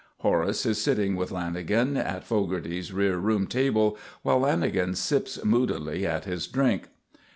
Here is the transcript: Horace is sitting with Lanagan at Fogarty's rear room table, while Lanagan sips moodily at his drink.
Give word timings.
Horace 0.17 0.65
is 0.65 0.81
sitting 0.81 1.15
with 1.15 1.29
Lanagan 1.29 1.95
at 1.95 2.23
Fogarty's 2.23 2.91
rear 2.91 3.17
room 3.19 3.45
table, 3.45 3.99
while 4.23 4.39
Lanagan 4.39 4.95
sips 4.97 5.45
moodily 5.45 6.07
at 6.07 6.25
his 6.25 6.47
drink. 6.47 6.85